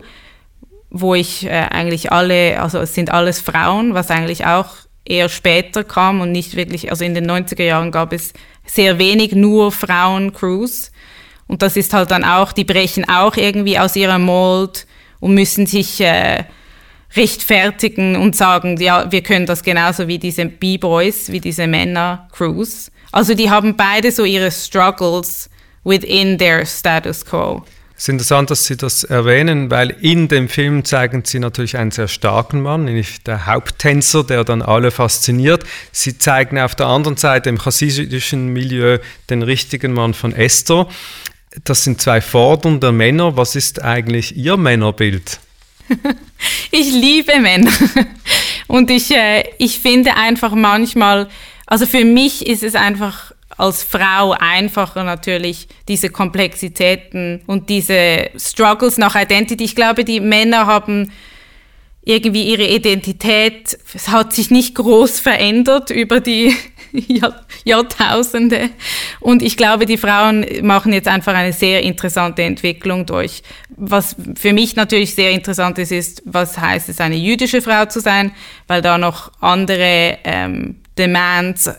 wo 0.91 1.15
ich 1.15 1.47
äh, 1.47 1.51
eigentlich 1.51 2.13
alle, 2.13 2.61
also 2.61 2.79
es 2.79 2.95
sind 2.95 3.11
alles 3.11 3.41
Frauen, 3.41 3.95
was 3.95 4.11
eigentlich 4.11 4.45
auch 4.45 4.69
eher 5.05 5.29
später 5.29 5.85
kam 5.85 6.21
und 6.21 6.33
nicht 6.33 6.57
wirklich, 6.57 6.91
also 6.91 7.05
in 7.05 7.15
den 7.15 7.31
90er 7.31 7.63
Jahren 7.63 7.93
gab 7.93 8.13
es 8.13 8.33
sehr 8.67 8.99
wenig 8.99 9.33
nur 9.33 9.73
Frauen-Crews. 9.73 10.91
Und 11.47 11.63
das 11.63 11.77
ist 11.77 11.95
halt 11.95 12.11
dann 12.11 12.25
auch, 12.25 12.53
die 12.53 12.65
brechen 12.65 13.09
auch 13.09 13.37
irgendwie 13.37 13.79
aus 13.79 13.95
ihrer 13.95 14.19
Mold 14.19 14.87
und 15.21 15.35
müssen 15.35 15.67
sich 15.67 16.01
äh, 16.01 16.45
rechtfertigen 17.17 18.17
und 18.17 18.37
sagen, 18.37 18.77
ja, 18.79 19.11
wir 19.11 19.23
können 19.23 19.47
das 19.47 19.63
genauso 19.63 20.09
wie 20.09 20.19
diese 20.19 20.47
B-Boys, 20.47 21.31
wie 21.31 21.41
diese 21.41 21.67
Männer-Crews. 21.67 22.91
Also 23.13 23.35
die 23.35 23.51
haben 23.51 23.77
beide 23.77 24.13
so 24.13 24.25
ihre 24.25 24.51
Struggles 24.51 25.49
within 25.85 26.39
their 26.39 26.67
status 26.67 27.25
quo. 27.25 27.63
Es 27.97 28.03
ist 28.03 28.09
interessant, 28.11 28.51
dass 28.51 28.67
Sie 28.67 28.77
das 28.77 29.05
erwähnen, 29.05 29.71
weil 29.71 29.89
in 29.89 30.29
dem 30.29 30.51
Film 30.51 30.85
zeigen 30.85 31.23
Sie 31.25 31.39
natürlich 31.39 31.79
einen 31.79 31.91
sehr 31.91 32.09
starken 32.09 32.61
Mann, 32.61 32.85
nämlich 32.85 33.23
der 33.23 33.47
Haupttänzer, 33.47 34.23
der 34.23 34.45
dann 34.45 34.61
alle 34.61 34.91
fasziniert. 34.91 35.65
Sie 35.93 36.19
zeigen 36.19 36.59
auf 36.59 36.75
der 36.75 36.89
anderen 36.89 37.17
Seite 37.17 37.49
im 37.49 37.59
chassidischen 37.59 38.49
Milieu 38.53 38.99
den 39.31 39.43
richtigen 39.43 39.95
Mann 39.95 40.13
von 40.13 40.35
Esther. 40.35 40.87
Das 41.65 41.85
sind 41.85 42.03
zwei 42.03 42.21
fordernde 42.21 42.93
Männer. 42.93 43.39
Was 43.39 43.57
ist 43.57 43.83
eigentlich 43.83 44.37
Ihr 44.37 44.59
Männerbild? 44.59 45.41
ich 46.71 46.93
liebe 46.93 47.39
Männer. 47.41 47.73
Und 48.67 48.91
ich, 48.91 49.11
äh, 49.11 49.45
ich 49.59 49.79
finde 49.79 50.15
einfach 50.15 50.55
manchmal, 50.55 51.29
also 51.67 51.87
für 51.87 52.05
mich 52.05 52.47
ist 52.47 52.63
es 52.63 52.75
einfach 52.75 53.33
als 53.57 53.83
Frau 53.83 54.33
einfacher 54.33 55.05
natürlich 55.05 55.69
diese 55.89 56.11
Komplexitäten 56.11 57.43
und 57.47 57.69
diese 57.71 58.31
Struggles 58.37 58.99
nach 58.99 59.15
Identity. 59.15 59.65
Ich 59.65 59.75
glaube, 59.75 60.05
die 60.05 60.21
Männer 60.21 60.67
haben 60.67 61.13
irgendwie 62.05 62.45
ihre 62.45 62.67
Identität, 62.67 63.79
es 63.95 64.09
hat 64.09 64.33
sich 64.33 64.51
nicht 64.51 64.75
groß 64.75 65.19
verändert 65.21 65.91
über 65.91 66.21
die 66.21 66.55
Jahr, 67.09 67.45
Jahrtausende. 67.65 68.71
Und 69.21 69.43
ich 69.43 69.57
glaube, 69.57 69.87
die 69.87 69.97
Frauen 69.97 70.47
machen 70.63 70.93
jetzt 70.93 71.09
einfach 71.09 71.35
eine 71.35 71.53
sehr 71.53 71.83
interessante 71.83 72.43
Entwicklung 72.43 73.07
durch. 73.07 73.43
Was 73.77 74.17
für 74.37 74.53
mich 74.53 74.77
natürlich 74.77 75.15
sehr 75.15 75.31
interessant 75.31 75.79
ist, 75.79 75.93
ist, 75.93 76.23
was 76.25 76.59
heißt 76.59 76.89
es, 76.89 77.01
eine 77.01 77.17
jüdische 77.17 77.63
Frau 77.63 77.87
zu 77.87 78.01
sein, 78.01 78.33
weil 78.67 78.83
da 78.83 78.99
noch 78.99 79.33
andere 79.41 80.19
ähm, 80.25 80.77
Demands, 80.99 81.71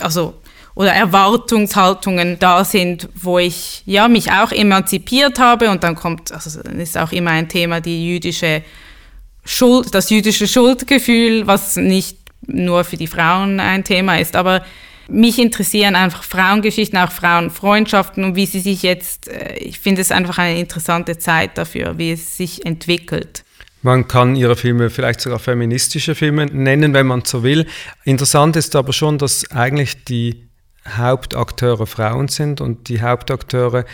also 0.00 0.34
oder 0.74 0.92
Erwartungshaltungen 0.92 2.38
da 2.38 2.64
sind, 2.64 3.08
wo 3.14 3.38
ich 3.38 3.82
ja 3.86 4.08
mich 4.08 4.32
auch 4.32 4.50
emanzipiert 4.50 5.38
habe 5.38 5.70
und 5.70 5.84
dann 5.84 5.94
kommt, 5.94 6.32
also 6.32 6.62
dann 6.62 6.80
ist 6.80 6.98
auch 6.98 7.12
immer 7.12 7.30
ein 7.30 7.48
Thema 7.48 7.80
die 7.80 8.08
jüdische 8.08 8.62
Schuld, 9.44 9.94
das 9.94 10.10
jüdische 10.10 10.48
Schuldgefühl, 10.48 11.46
was 11.46 11.76
nicht 11.76 12.23
nur 12.46 12.84
für 12.84 12.96
die 12.96 13.06
Frauen 13.06 13.60
ein 13.60 13.84
Thema 13.84 14.18
ist, 14.18 14.36
aber 14.36 14.64
mich 15.08 15.38
interessieren 15.38 15.96
einfach 15.96 16.22
Frauengeschichten, 16.22 16.98
auch 16.98 17.12
Frauenfreundschaften 17.12 18.24
und 18.24 18.36
wie 18.36 18.46
sie 18.46 18.60
sich 18.60 18.82
jetzt, 18.82 19.28
äh, 19.28 19.54
ich 19.54 19.78
finde 19.78 20.00
es 20.00 20.10
einfach 20.10 20.38
eine 20.38 20.58
interessante 20.58 21.18
Zeit 21.18 21.58
dafür, 21.58 21.98
wie 21.98 22.12
es 22.12 22.36
sich 22.36 22.64
entwickelt. 22.64 23.44
Man 23.82 24.08
kann 24.08 24.34
ihre 24.34 24.56
Filme 24.56 24.88
vielleicht 24.88 25.20
sogar 25.20 25.38
feministische 25.38 26.14
Filme 26.14 26.46
nennen, 26.46 26.94
wenn 26.94 27.06
man 27.06 27.22
so 27.26 27.42
will. 27.42 27.66
Interessant 28.04 28.56
ist 28.56 28.74
aber 28.76 28.94
schon, 28.94 29.18
dass 29.18 29.50
eigentlich 29.50 30.04
die 30.04 30.48
Hauptakteure 30.88 31.86
Frauen 31.86 32.28
sind 32.28 32.62
und 32.62 32.88
die 32.88 33.02
Hauptakteure 33.02 33.84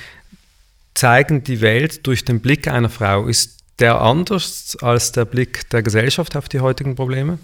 zeigen 0.95 1.42
die 1.42 1.61
Welt 1.61 2.07
durch 2.07 2.25
den 2.25 2.40
Blick 2.40 2.69
einer 2.69 2.88
Frau. 2.88 3.26
Ist 3.26 3.59
der 3.80 4.00
anders 4.00 4.76
als 4.80 5.11
der 5.11 5.25
Blick 5.25 5.69
der 5.71 5.83
Gesellschaft 5.83 6.37
auf 6.37 6.49
die 6.49 6.61
heutigen 6.61 6.95
Probleme? 6.95 7.38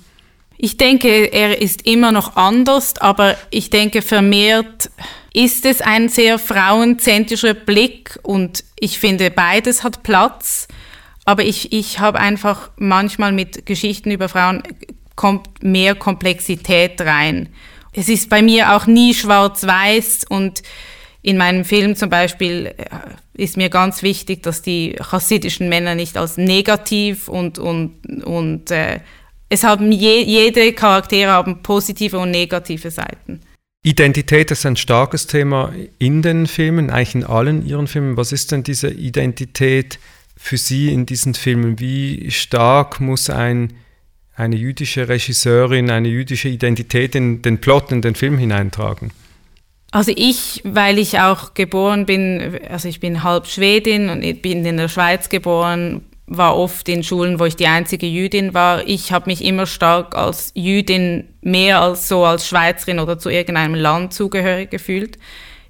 Ich 0.59 0.77
denke, 0.77 1.09
er 1.33 1.61
ist 1.61 1.87
immer 1.87 2.13
noch 2.13 2.37
anders, 2.37 2.97
aber 2.99 3.37
ich 3.51 3.71
denke, 3.71 4.03
vermehrt 4.03 4.91
ist 5.35 5.67
es 5.67 5.83
ein 5.83 6.09
sehr 6.09 6.39
frauenzentrischer 6.39 7.55
Blick 7.55 8.19
und 8.23 8.65
ich 8.79 8.99
finde, 8.99 9.31
beides 9.31 9.85
hat 9.85 10.03
Platz. 10.03 10.67
Aber 11.27 11.45
ich, 11.45 11.73
ich 11.73 11.99
habe 11.99 12.19
einfach 12.21 12.71
manchmal 12.77 13.33
mit 13.33 13.67
Geschichten 13.67 14.11
über 14.11 14.29
Frauen 14.29 14.63
kommt 15.15 15.63
mehr 15.63 15.95
Komplexität 15.95 17.01
rein. 17.01 17.49
Es 17.93 18.09
ist 18.09 18.31
bei 18.31 18.43
mir 18.43 18.77
auch 18.77 18.87
nie 18.87 19.13
schwarz-weiß 19.15 20.27
und 20.29 20.63
in 21.23 21.39
meinem 21.39 21.65
Film 21.65 21.97
zum 21.97 22.09
Beispiel 22.09 22.75
äh, 22.77 22.85
ist 23.35 23.57
mir 23.57 23.69
ganz 23.69 24.03
wichtig, 24.03 24.43
dass 24.43 24.63
die 24.63 24.97
chassidischen 25.01 25.69
Männer 25.69 25.95
nicht 25.95 26.17
als 26.17 26.37
negativ 26.37 27.27
und, 27.29 27.59
und, 27.59 28.25
und 28.25 28.71
äh, 28.71 29.01
es 29.49 29.63
haben 29.63 29.93
je, 29.93 30.23
jede 30.23 30.73
Charaktere 30.73 31.31
haben 31.31 31.63
positive 31.63 32.19
und 32.19 32.31
negative 32.31 32.91
Seiten. 32.91 33.41
Identität 33.83 34.51
ist 34.51 34.67
ein 34.67 34.77
starkes 34.77 35.29
Thema 35.29 35.73
in 35.99 36.21
den 36.21 36.49
Filmen, 36.49 36.91
eigentlich 36.91 37.15
in 37.15 37.25
allen 37.25 37.65
Ihren 37.65 37.87
Filmen. 37.87 38.17
Was 38.17 38.33
ist 38.33 38.51
denn 38.51 38.65
diese 38.65 38.89
Identität 38.91 40.01
für 40.37 40.57
Sie 40.57 40.93
in 40.93 41.07
diesen 41.07 41.35
Filmen? 41.35 41.79
Wie 41.79 42.31
stark 42.33 43.01
muss 43.01 43.31
ein, 43.31 43.75
eine 44.35 44.57
jüdische 44.57 45.09
Regisseurin 45.09 45.91
eine 45.91 46.09
jüdische 46.09 46.49
Identität 46.49 47.15
in 47.15 47.43
den 47.43 47.59
Plot, 47.59 47.93
in 47.93 48.03
den 48.03 48.17
Film 48.17 48.39
hineintragen? 48.39 49.13
Also 49.93 50.13
ich, 50.15 50.63
weil 50.65 50.99
ich 50.99 51.21
auch 51.21 51.55
geboren 51.55 52.07
bin, 52.07 52.59
also 52.69 52.89
ich 52.89 52.99
bin 52.99 53.23
halb 53.23 53.47
Schwedin 53.47 54.09
und 54.09 54.23
ich 54.23 54.43
bin 54.43 54.67
in 54.67 54.79
der 54.79 54.89
Schweiz 54.89 55.29
geboren, 55.29 56.03
war 56.27 56.57
oft 56.57 56.89
in 56.89 57.05
Schulen, 57.05 57.39
wo 57.39 57.45
ich 57.45 57.57
die 57.57 57.69
einzige 57.69 58.07
Jüdin 58.07 58.53
war. 58.53 58.87
Ich 58.87 59.13
habe 59.13 59.31
mich 59.31 59.45
immer 59.45 59.67
stark 59.67 60.17
als 60.17 60.51
Jüdin 60.55 61.29
mehr 61.41 61.81
als 61.81 62.09
so 62.09 62.25
als 62.25 62.49
Schweizerin 62.49 62.99
oder 62.99 63.19
zu 63.19 63.29
irgendeinem 63.29 63.75
Land 63.75 64.13
zugehörig 64.13 64.71
gefühlt. 64.71 65.19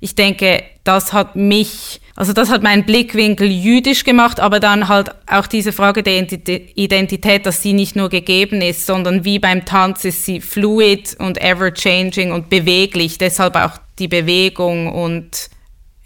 Ich 0.00 0.14
denke, 0.14 0.62
das 0.84 1.12
hat 1.12 1.36
mich, 1.36 2.00
also 2.16 2.32
das 2.32 2.50
hat 2.50 2.62
meinen 2.62 2.84
Blickwinkel 2.84 3.50
jüdisch 3.50 4.04
gemacht, 4.04 4.40
aber 4.40 4.60
dann 4.60 4.88
halt 4.88 5.10
auch 5.26 5.46
diese 5.46 5.72
Frage 5.72 6.02
der 6.02 6.26
Identität, 6.74 7.44
dass 7.44 7.62
sie 7.62 7.72
nicht 7.72 7.96
nur 7.96 8.08
gegeben 8.08 8.60
ist, 8.60 8.86
sondern 8.86 9.24
wie 9.24 9.38
beim 9.38 9.64
Tanz 9.64 10.04
ist 10.04 10.24
sie 10.24 10.40
fluid 10.40 11.16
und 11.18 11.40
ever 11.40 11.72
changing 11.72 12.32
und 12.32 12.48
beweglich. 12.50 13.18
Deshalb 13.18 13.56
auch 13.56 13.78
die 13.98 14.08
Bewegung 14.08 14.92
und 14.92 15.50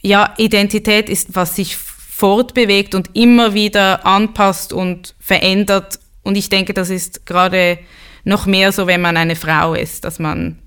ja, 0.02 0.32
Identität 0.38 1.08
ist, 1.08 1.34
was 1.34 1.56
sich 1.56 1.76
fortbewegt 2.20 2.94
und 2.94 3.16
immer 3.16 3.54
wieder 3.54 4.04
anpasst 4.04 4.74
und 4.74 5.14
verändert. 5.18 5.98
Und 6.22 6.36
ich 6.36 6.50
denke, 6.50 6.74
das 6.74 6.90
ist 6.90 7.24
gerade 7.24 7.78
noch 8.24 8.44
mehr 8.44 8.72
so, 8.72 8.86
wenn 8.86 9.00
man 9.00 9.16
eine 9.16 9.36
Frau 9.36 9.72
ist, 9.72 10.04
dass 10.04 10.18
man, 10.18 10.58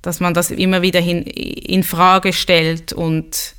dass 0.00 0.20
man 0.20 0.32
das 0.32 0.52
immer 0.52 0.82
wieder 0.82 1.00
hin, 1.00 1.24
in 1.24 1.82
Frage 1.82 2.32
stellt 2.32 2.92
und, 2.92 3.56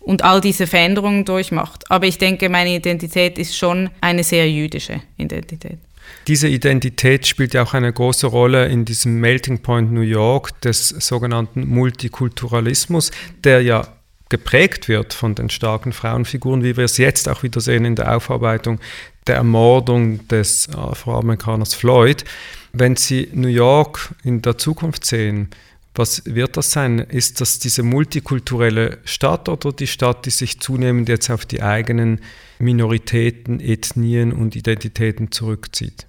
und 0.00 0.24
all 0.24 0.42
diese 0.42 0.66
Veränderungen 0.66 1.24
durchmacht. 1.24 1.90
Aber 1.90 2.06
ich 2.06 2.18
denke, 2.18 2.50
meine 2.50 2.74
Identität 2.74 3.38
ist 3.38 3.56
schon 3.56 3.88
eine 4.02 4.22
sehr 4.22 4.50
jüdische 4.50 5.00
Identität. 5.16 5.78
Diese 6.26 6.48
Identität 6.48 7.26
spielt 7.26 7.54
ja 7.54 7.62
auch 7.62 7.72
eine 7.72 7.90
große 7.90 8.26
Rolle 8.26 8.66
in 8.66 8.84
diesem 8.84 9.20
Melting 9.20 9.62
Point 9.62 9.90
New 9.90 10.02
York 10.02 10.60
des 10.60 10.88
sogenannten 10.88 11.66
Multikulturalismus, 11.66 13.10
der 13.42 13.62
ja 13.62 13.97
geprägt 14.28 14.88
wird 14.88 15.14
von 15.14 15.34
den 15.34 15.50
starken 15.50 15.92
Frauenfiguren, 15.92 16.62
wie 16.62 16.76
wir 16.76 16.84
es 16.84 16.98
jetzt 16.98 17.28
auch 17.28 17.42
wieder 17.42 17.60
sehen 17.60 17.84
in 17.84 17.96
der 17.96 18.16
Aufarbeitung 18.16 18.78
der 19.26 19.36
Ermordung 19.36 20.26
des 20.28 20.68
Afroamerikaners 20.74 21.74
Floyd. 21.74 22.24
Wenn 22.72 22.96
Sie 22.96 23.28
New 23.32 23.48
York 23.48 24.14
in 24.24 24.42
der 24.42 24.58
Zukunft 24.58 25.04
sehen, 25.04 25.50
was 25.94 26.22
wird 26.26 26.56
das 26.56 26.70
sein? 26.70 27.00
Ist 27.00 27.40
das 27.40 27.58
diese 27.58 27.82
multikulturelle 27.82 28.98
Stadt 29.04 29.48
oder 29.48 29.72
die 29.72 29.88
Stadt, 29.88 30.26
die 30.26 30.30
sich 30.30 30.60
zunehmend 30.60 31.08
jetzt 31.08 31.28
auf 31.30 31.44
die 31.44 31.62
eigenen 31.62 32.20
Minoritäten, 32.58 33.58
Ethnien 33.58 34.32
und 34.32 34.54
Identitäten 34.54 35.32
zurückzieht? 35.32 36.06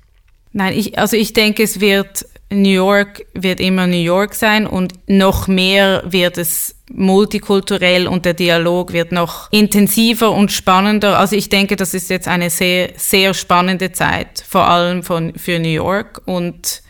Nein, 0.52 0.78
ich, 0.78 1.00
also 1.00 1.16
ich 1.18 1.34
denke, 1.34 1.64
es 1.64 1.80
wird 1.80 2.26
New 2.52 2.70
York 2.70 3.26
wird 3.34 3.60
immer 3.60 3.86
New 3.86 4.02
York 4.02 4.34
sein 4.34 4.66
und 4.66 4.94
noch 5.08 5.48
mehr 5.48 6.04
wird 6.08 6.38
es 6.38 6.76
multikulturell 6.90 8.08
und 8.08 8.26
der 8.26 8.34
Dialog 8.34 8.94
wird 8.94 9.12
noch 9.12 9.52
intensiver 9.52 10.32
und 10.32 10.52
spannender. 10.52 11.18
Also 11.18 11.36
ich 11.36 11.50
denke, 11.50 11.76
das 11.76 11.94
ist 11.94 12.10
jetzt 12.10 12.28
eine 12.28 12.50
sehr, 12.50 12.90
sehr 12.98 13.34
spannende 13.34 13.92
Zeit, 13.92 14.44
vor 14.48 14.68
allem 14.68 15.04
von, 15.04 15.34
für 15.36 15.60
New 15.60 15.70
York 15.70 16.22
und 16.26 16.82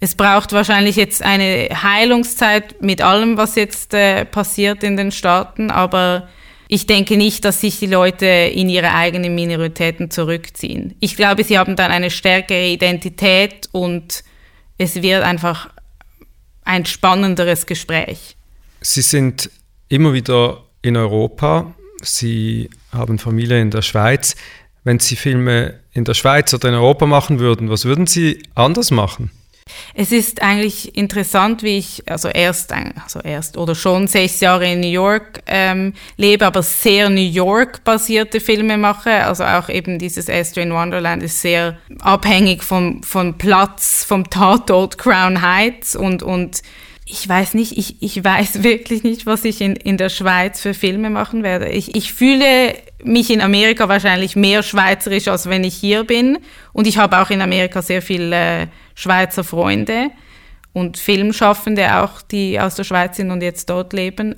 es 0.00 0.14
braucht 0.14 0.52
wahrscheinlich 0.52 0.96
jetzt 0.96 1.22
eine 1.22 1.68
Heilungszeit 1.82 2.80
mit 2.82 3.02
allem, 3.02 3.36
was 3.36 3.54
jetzt 3.54 3.92
äh, 3.92 4.24
passiert 4.24 4.82
in 4.82 4.96
den 4.96 5.12
Staaten, 5.12 5.70
aber 5.70 6.28
ich 6.68 6.86
denke 6.86 7.16
nicht, 7.16 7.44
dass 7.44 7.60
sich 7.60 7.78
die 7.80 7.86
Leute 7.86 8.26
in 8.26 8.68
ihre 8.68 8.94
eigenen 8.94 9.34
Minoritäten 9.34 10.10
zurückziehen. 10.10 10.94
Ich 11.00 11.16
glaube, 11.16 11.44
sie 11.44 11.58
haben 11.58 11.76
dann 11.76 11.90
eine 11.90 12.10
stärkere 12.10 12.68
Identität 12.68 13.68
und 13.72 14.24
es 14.78 15.02
wird 15.02 15.22
einfach 15.22 15.68
ein 16.64 16.86
spannenderes 16.86 17.66
Gespräch. 17.66 18.36
Sie 18.80 19.02
sind 19.02 19.50
immer 19.88 20.12
wieder 20.12 20.64
in 20.82 20.96
Europa, 20.96 21.74
Sie 22.02 22.70
haben 22.92 23.18
Familie 23.18 23.60
in 23.60 23.70
der 23.70 23.82
Schweiz. 23.82 24.34
Wenn 24.84 24.98
Sie 24.98 25.16
Filme 25.16 25.80
in 25.92 26.04
der 26.04 26.14
Schweiz 26.14 26.54
oder 26.54 26.70
in 26.70 26.74
Europa 26.74 27.04
machen 27.04 27.38
würden, 27.38 27.68
was 27.68 27.84
würden 27.84 28.06
Sie 28.06 28.42
anders 28.54 28.90
machen? 28.90 29.30
Es 29.94 30.10
ist 30.10 30.42
eigentlich 30.42 30.96
interessant, 30.96 31.62
wie 31.62 31.78
ich 31.78 32.02
also 32.06 32.28
erst, 32.28 32.72
also 32.72 33.20
erst 33.20 33.56
oder 33.56 33.74
schon 33.74 34.06
sechs 34.06 34.40
Jahre 34.40 34.72
in 34.72 34.80
New 34.80 34.88
York 34.88 35.40
ähm, 35.46 35.92
lebe, 36.16 36.46
aber 36.46 36.62
sehr 36.62 37.10
New 37.10 37.20
York 37.20 37.84
basierte 37.84 38.40
Filme 38.40 38.78
mache. 38.78 39.10
Also 39.10 39.44
auch 39.44 39.68
eben 39.68 39.98
dieses 39.98 40.28
Astro 40.28 40.60
in 40.60 40.72
Wonderland 40.72 41.22
ist 41.22 41.40
sehr 41.40 41.78
abhängig 42.00 42.64
vom, 42.64 43.02
vom 43.02 43.36
Platz, 43.38 44.04
vom 44.04 44.28
Tatort 44.28 44.98
Crown 44.98 45.42
Heights 45.42 45.94
und, 45.94 46.22
und 46.22 46.62
ich 47.10 47.28
weiß 47.28 47.54
nicht, 47.54 47.76
ich, 47.76 48.00
ich 48.00 48.22
weiß 48.22 48.62
wirklich 48.62 49.02
nicht, 49.02 49.26
was 49.26 49.44
ich 49.44 49.60
in, 49.60 49.76
in 49.76 49.96
der 49.96 50.08
Schweiz 50.08 50.60
für 50.60 50.74
Filme 50.74 51.10
machen 51.10 51.42
werde. 51.42 51.68
Ich, 51.68 51.94
ich 51.96 52.12
fühle 52.12 52.74
mich 53.02 53.30
in 53.30 53.40
Amerika 53.40 53.88
wahrscheinlich 53.88 54.36
mehr 54.36 54.62
schweizerisch, 54.62 55.28
als 55.28 55.48
wenn 55.48 55.64
ich 55.64 55.74
hier 55.74 56.04
bin. 56.04 56.38
Und 56.72 56.86
ich 56.86 56.98
habe 56.98 57.20
auch 57.20 57.30
in 57.30 57.42
Amerika 57.42 57.82
sehr 57.82 58.02
viele 58.02 58.36
äh, 58.36 58.66
Schweizer 58.94 59.44
Freunde 59.44 60.10
und 60.72 60.98
Filmschaffende 60.98 62.02
auch, 62.02 62.22
die 62.22 62.60
aus 62.60 62.76
der 62.76 62.84
Schweiz 62.84 63.16
sind 63.16 63.30
und 63.30 63.42
jetzt 63.42 63.68
dort 63.70 63.92
leben. 63.92 64.36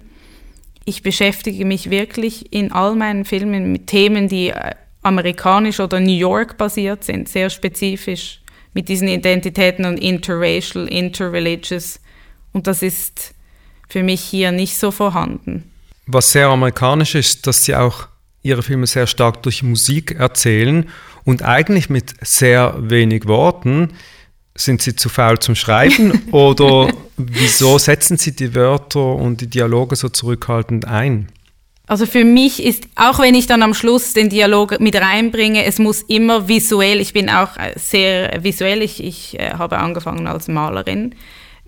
Ich 0.84 1.02
beschäftige 1.02 1.64
mich 1.64 1.90
wirklich 1.90 2.52
in 2.52 2.72
all 2.72 2.94
meinen 2.94 3.24
Filmen 3.24 3.70
mit 3.70 3.88
Themen, 3.88 4.28
die 4.28 4.48
äh, 4.48 4.74
amerikanisch 5.02 5.80
oder 5.80 6.00
New 6.00 6.16
York 6.16 6.56
basiert 6.56 7.04
sind, 7.04 7.28
sehr 7.28 7.50
spezifisch 7.50 8.40
mit 8.72 8.88
diesen 8.88 9.08
Identitäten 9.08 9.84
und 9.84 9.98
interracial, 9.98 10.88
interreligious 10.88 12.00
und 12.52 12.66
das 12.66 12.82
ist 12.82 13.34
für 13.88 14.02
mich 14.02 14.20
hier 14.20 14.52
nicht 14.52 14.78
so 14.78 14.90
vorhanden. 14.90 15.70
Was 16.06 16.32
sehr 16.32 16.48
amerikanisch 16.48 17.14
ist, 17.14 17.46
dass 17.46 17.64
sie 17.64 17.74
auch 17.74 18.08
ihre 18.42 18.62
Filme 18.62 18.86
sehr 18.86 19.06
stark 19.06 19.42
durch 19.42 19.62
Musik 19.62 20.12
erzählen 20.12 20.88
und 21.24 21.42
eigentlich 21.42 21.90
mit 21.90 22.14
sehr 22.20 22.74
wenig 22.78 23.26
Worten. 23.26 23.92
Sind 24.54 24.82
Sie 24.82 24.94
zu 24.94 25.08
faul 25.08 25.38
zum 25.38 25.54
Schreiben 25.54 26.22
oder 26.30 26.92
wieso 27.16 27.78
setzen 27.78 28.18
Sie 28.18 28.36
die 28.36 28.54
Wörter 28.54 29.14
und 29.14 29.40
die 29.40 29.46
Dialoge 29.46 29.96
so 29.96 30.08
zurückhaltend 30.08 30.86
ein? 30.86 31.28
Also 31.86 32.06
für 32.06 32.24
mich 32.24 32.62
ist, 32.62 32.84
auch 32.94 33.18
wenn 33.18 33.34
ich 33.34 33.46
dann 33.46 33.62
am 33.62 33.74
Schluss 33.74 34.12
den 34.12 34.28
Dialog 34.28 34.78
mit 34.80 34.94
reinbringe, 34.94 35.64
es 35.64 35.78
muss 35.78 36.02
immer 36.02 36.48
visuell, 36.48 37.00
ich 37.00 37.12
bin 37.12 37.28
auch 37.28 37.50
sehr 37.76 38.42
visuell, 38.42 38.82
ich, 38.82 39.02
ich 39.02 39.38
äh, 39.38 39.52
habe 39.54 39.78
angefangen 39.78 40.26
als 40.26 40.48
Malerin, 40.48 41.14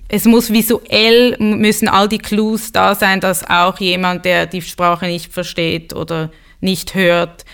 es 0.09 0.25
muss 0.27 0.53
visuell, 0.53 1.37
müssen 1.39 1.89
all 1.89 2.09
die 2.09 2.19
Clues 2.19 2.73
da 2.73 2.95
sein, 2.95 3.21
dass 3.21 3.49
auch 3.49 3.79
jemand, 3.79 4.25
der 4.25 4.47
die 4.47 4.63
Sprache 4.63 5.07
nicht 5.07 5.33
versteht 5.33 5.95
oder 5.95 6.31
nicht 6.61 6.95
hört, 6.95 7.45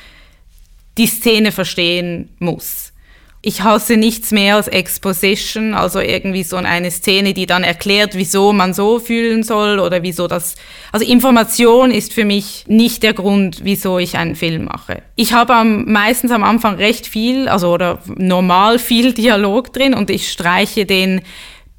die 0.99 1.07
Szene 1.07 1.52
verstehen 1.52 2.30
muss. 2.38 2.92
Ich 3.42 3.62
hasse 3.62 3.97
nichts 3.97 4.33
mehr 4.33 4.57
als 4.57 4.69
Exposition, 4.69 5.73
also 5.73 5.99
irgendwie 5.99 6.42
so 6.42 6.57
eine 6.57 6.90
Szene, 6.90 7.33
die 7.33 7.47
dann 7.47 7.64
erklärt, 7.64 8.14
wieso 8.14 8.52
man 8.52 8.75
so 8.75 8.99
fühlen 8.99 9.45
soll 9.45 9.78
oder 9.78 10.02
wieso 10.02 10.28
das. 10.28 10.57
Also 10.92 11.07
Information 11.07 11.90
ist 11.90 12.12
für 12.12 12.26
mich 12.26 12.64
nicht 12.66 13.02
der 13.02 13.14
Grund, 13.14 13.61
wieso 13.62 13.99
ich 13.99 14.19
einen 14.19 14.37
Film 14.37 14.66
mache. 14.66 15.02
Ich 15.16 15.33
habe 15.33 15.54
am, 15.54 15.90
meistens 15.90 16.33
am 16.33 16.45
Anfang 16.45 16.75
recht 16.75 17.07
viel, 17.07 17.49
also 17.49 17.73
oder 17.73 18.02
normal 18.14 18.78
viel 18.78 19.14
Dialog 19.14 19.73
drin 19.73 19.95
und 19.95 20.11
ich 20.11 20.30
streiche 20.30 20.85
den 20.85 21.23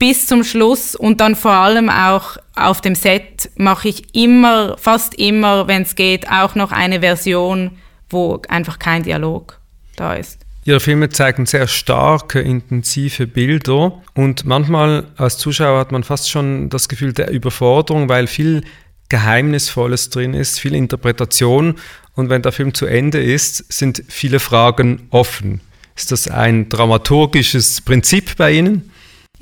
bis 0.02 0.26
zum 0.26 0.44
Schluss 0.44 0.96
und 0.96 1.22
dann 1.22 1.36
vor 1.36 1.52
allem 1.52 1.88
auch 1.88 2.38
auf 2.56 2.82
dem 2.82 2.96
Set 2.96 3.52
mache 3.56 3.88
ich 3.90 4.16
immer, 4.16 4.76
fast 4.80 5.14
immer, 5.14 5.68
wenn 5.68 5.84
es 5.84 5.94
geht, 5.94 6.28
auch 6.28 6.56
noch 6.56 6.72
eine 6.72 7.02
Version, 7.02 7.78
wo 8.10 8.42
einfach 8.48 8.80
kein 8.80 9.04
Dialog 9.04 9.60
da 9.98 10.16
ist. 10.16 10.40
Ihre 10.66 10.80
Filme 10.80 11.10
zeigen 11.10 11.46
sehr 11.46 11.68
starke, 11.68 12.40
intensive 12.40 13.28
Bilder 13.28 14.02
und 14.16 14.44
manchmal 14.44 15.06
als 15.18 15.38
Zuschauer 15.38 15.80
hat 15.80 15.92
man 15.92 16.04
fast 16.04 16.32
schon 16.32 16.72
das 16.72 16.90
Gefühl 16.90 17.14
der 17.14 17.30
Überforderung, 17.30 18.10
weil 18.10 18.26
viel 18.26 18.64
Geheimnisvolles 19.10 20.10
drin 20.10 20.34
ist, 20.34 20.60
viel 20.60 20.74
Interpretation 20.74 21.76
und 22.16 22.32
wenn 22.32 22.42
der 22.42 22.54
Film 22.54 22.74
zu 22.74 22.88
Ende 22.88 23.22
ist, 23.22 23.72
sind 23.72 24.02
viele 24.08 24.40
Fragen 24.40 25.06
offen. 25.12 25.62
Ist 25.96 26.12
das 26.12 26.28
ein 26.28 26.70
dramaturgisches 26.70 27.82
Prinzip 27.82 28.36
bei 28.38 28.54
Ihnen? 28.54 28.91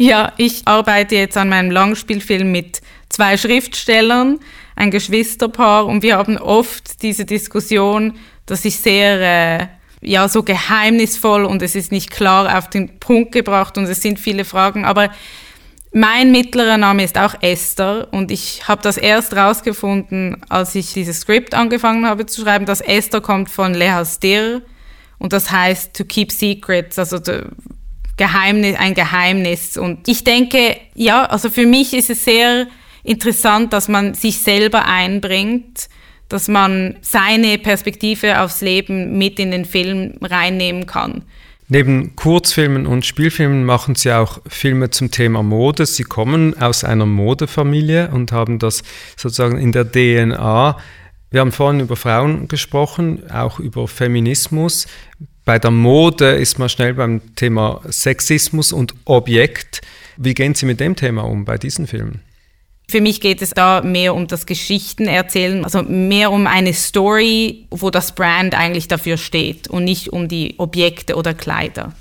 Ja, 0.02 0.32
ich 0.38 0.62
arbeite 0.64 1.16
jetzt 1.16 1.36
an 1.36 1.50
meinem 1.50 1.72
Langspielfilm 1.72 2.50
mit 2.54 2.80
zwei 3.10 3.36
Schriftstellern, 3.36 4.40
ein 4.78 4.92
Geschwisterpaar 4.92 5.88
und 5.88 6.04
wir 6.04 6.16
haben 6.16 6.38
oft 6.38 7.02
diese 7.02 7.26
Diskussion, 7.26 8.18
dass 8.46 8.64
ich 8.64 8.78
sehr 8.78 9.20
äh, 9.20 9.68
ja 10.00 10.30
so 10.30 10.44
geheimnisvoll 10.44 11.44
und 11.44 11.62
es 11.62 11.76
ist 11.76 11.92
nicht 11.92 12.12
klar 12.12 12.58
auf 12.58 12.70
den 12.70 12.98
Punkt 13.02 13.34
gebracht 13.34 13.78
und 13.78 13.84
es 13.90 14.02
sind 14.02 14.22
viele 14.22 14.46
Fragen, 14.46 14.86
aber 14.86 15.12
mein 15.92 16.32
mittlerer 16.32 16.78
Name 16.78 17.04
ist 17.04 17.18
auch 17.18 17.36
Esther 17.42 18.08
und 18.12 18.32
ich 18.32 18.70
habe 18.70 18.82
das 18.82 18.96
erst 18.96 19.36
rausgefunden, 19.36 20.38
als 20.48 20.76
ich 20.76 20.94
dieses 20.94 21.20
Skript 21.20 21.54
angefangen 21.54 22.06
habe 22.06 22.26
zu 22.26 22.44
schreiben, 22.44 22.66
dass 22.66 22.80
Esther 22.80 23.20
kommt 23.20 23.50
von 23.50 23.74
Lehastir 23.74 24.62
und 25.18 25.34
das 25.34 25.52
heißt 25.52 25.94
to 25.94 26.06
keep 26.06 26.32
secrets, 26.32 26.98
also 26.98 27.20
Geheimnis, 28.20 28.76
ein 28.78 28.94
Geheimnis. 28.94 29.78
Und 29.78 30.08
ich 30.08 30.26
denke, 30.26 30.76
ja, 30.94 31.24
also 31.24 31.50
für 31.50 31.66
mich 31.66 31.94
ist 31.94 32.10
es 32.10 32.26
sehr 32.26 32.68
interessant, 33.04 33.72
dass 33.72 33.88
man 33.88 34.14
sich 34.14 34.42
selber 34.42 34.86
einbringt, 34.86 35.88
dass 36.28 36.50
man 36.50 36.98
seine 37.02 37.58
Perspektive 37.58 38.42
aufs 38.42 38.60
Leben 38.60 39.18
mit 39.18 39.40
in 39.40 39.52
den 39.52 39.64
Film 39.64 40.16
reinnehmen 40.22 40.86
kann. 40.86 41.24
Neben 41.70 42.16
Kurzfilmen 42.18 42.88
und 42.88 43.06
Spielfilmen 43.06 43.64
machen 43.64 43.96
Sie 43.96 44.12
auch 44.12 44.42
Filme 44.48 44.90
zum 44.90 45.12
Thema 45.12 45.42
Mode. 45.42 45.86
Sie 45.86 46.04
kommen 46.04 46.60
aus 46.60 46.84
einer 46.84 47.06
Modefamilie 47.06 48.10
und 48.10 48.34
haben 48.34 48.60
das 48.60 48.84
sozusagen 49.16 49.58
in 49.58 49.72
der 49.72 49.90
DNA. 49.90 50.78
Wir 51.32 51.42
haben 51.42 51.52
vorhin 51.52 51.80
über 51.80 51.96
Frauen 51.96 52.48
gesprochen, 52.48 53.30
auch 53.32 53.60
über 53.60 53.88
Feminismus. 53.88 54.88
Bei 55.46 55.60
der 55.60 55.72
Mode 55.72 56.32
ist 56.32 56.60
man 56.60 56.70
schnell 56.70 56.94
beim 56.94 57.36
Thema 57.36 57.82
Sexismus 57.90 58.72
und 58.72 58.94
Objekt. 59.06 59.82
Wie 60.18 60.34
gehen 60.34 60.54
Sie 60.54 60.66
mit 60.66 60.80
dem 60.80 60.96
Thema 60.96 61.24
um 61.24 61.46
bei 61.46 61.58
diesen 61.58 61.88
Filmen? 61.88 62.22
Für 62.90 63.02
mich 63.02 63.22
geht 63.22 63.42
es 63.44 63.52
da 63.52 63.82
mehr 63.82 64.16
um 64.16 64.26
das 64.28 64.48
Geschichtenerzählen, 64.48 65.64
also 65.64 65.84
mehr 65.84 66.32
um 66.32 66.48
eine 66.48 66.74
Story, 66.74 67.68
wo 67.70 67.92
das 67.92 68.16
Brand 68.16 68.56
eigentlich 68.56 68.88
dafür 68.88 69.18
steht 69.18 69.68
und 69.68 69.84
nicht 69.84 70.12
um 70.12 70.28
die 70.28 70.56
Objekte 70.58 71.16
oder 71.16 71.36
Kleider. 71.36 71.94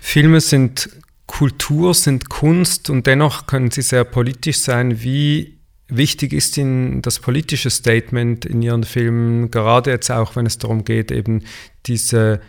Filme 0.00 0.42
sind 0.42 0.90
Kultur, 1.26 1.94
sind 1.94 2.28
Kunst 2.28 2.90
und 2.90 3.06
dennoch 3.06 3.46
können 3.46 3.70
sie 3.70 3.80
sehr 3.80 4.04
politisch 4.04 4.58
sein. 4.58 5.02
Wie 5.02 5.58
wichtig 5.88 6.34
ist 6.34 6.58
Ihnen 6.58 7.00
das 7.00 7.20
politische 7.20 7.70
Statement 7.70 8.44
in 8.44 8.60
Ihren 8.60 8.84
Filmen, 8.84 9.50
gerade 9.50 9.92
jetzt 9.92 10.10
auch, 10.10 10.36
wenn 10.36 10.44
es 10.44 10.58
darum 10.58 10.84
geht, 10.84 11.10
eben 11.10 11.42
diese 11.86 12.40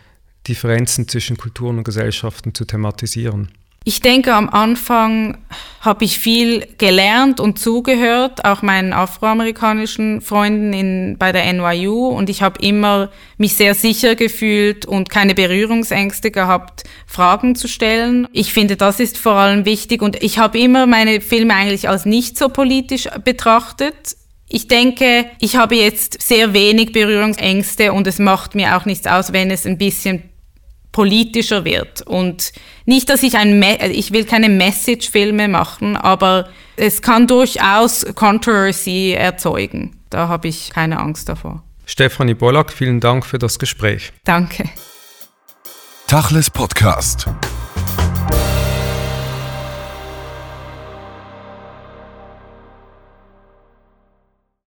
Differenzen 0.48 1.08
zwischen 1.08 1.36
Kulturen 1.36 1.78
und 1.78 1.84
Gesellschaften 1.84 2.54
zu 2.54 2.64
thematisieren? 2.64 3.50
Ich 3.88 4.00
denke, 4.00 4.34
am 4.34 4.48
Anfang 4.48 5.38
habe 5.80 6.04
ich 6.04 6.18
viel 6.18 6.66
gelernt 6.76 7.38
und 7.38 7.60
zugehört, 7.60 8.44
auch 8.44 8.60
meinen 8.60 8.92
afroamerikanischen 8.92 10.20
Freunden 10.22 10.72
in, 10.72 11.16
bei 11.20 11.30
der 11.30 11.52
NYU. 11.52 12.08
Und 12.08 12.28
ich 12.28 12.42
habe 12.42 12.60
immer 12.60 13.10
mich 13.38 13.54
sehr 13.54 13.76
sicher 13.76 14.16
gefühlt 14.16 14.86
und 14.86 15.08
keine 15.08 15.36
Berührungsängste 15.36 16.32
gehabt, 16.32 16.82
Fragen 17.06 17.54
zu 17.54 17.68
stellen. 17.68 18.26
Ich 18.32 18.52
finde, 18.52 18.74
das 18.74 18.98
ist 18.98 19.18
vor 19.18 19.34
allem 19.34 19.64
wichtig. 19.66 20.02
Und 20.02 20.20
ich 20.20 20.40
habe 20.40 20.58
immer 20.58 20.88
meine 20.88 21.20
Filme 21.20 21.54
eigentlich 21.54 21.88
als 21.88 22.06
nicht 22.06 22.36
so 22.36 22.48
politisch 22.48 23.08
betrachtet. 23.24 24.16
Ich 24.48 24.66
denke, 24.66 25.26
ich 25.38 25.54
habe 25.54 25.76
jetzt 25.76 26.20
sehr 26.20 26.54
wenig 26.54 26.90
Berührungsängste 26.90 27.92
und 27.92 28.08
es 28.08 28.18
macht 28.18 28.56
mir 28.56 28.76
auch 28.76 28.84
nichts 28.84 29.06
aus, 29.06 29.32
wenn 29.32 29.52
es 29.52 29.64
ein 29.64 29.78
bisschen 29.78 30.24
politischer 30.96 31.66
wird. 31.66 32.00
Und 32.00 32.52
nicht, 32.86 33.10
dass 33.10 33.22
ich 33.22 33.36
ein, 33.36 33.58
Me 33.58 33.76
ich 33.90 34.12
will 34.12 34.24
keine 34.24 34.48
Message-Filme 34.48 35.46
machen, 35.46 35.94
aber 35.94 36.48
es 36.76 37.02
kann 37.02 37.26
durchaus 37.26 38.06
Controversy 38.14 39.12
erzeugen. 39.12 40.00
Da 40.08 40.28
habe 40.28 40.48
ich 40.48 40.70
keine 40.70 40.98
Angst 40.98 41.28
davor. 41.28 41.62
Stefanie 41.84 42.32
Bollack, 42.32 42.72
vielen 42.72 43.00
Dank 43.00 43.26
für 43.26 43.38
das 43.38 43.58
Gespräch. 43.58 44.14
Danke. 44.24 44.70
Tachles 46.06 46.48
Podcast. 46.50 47.26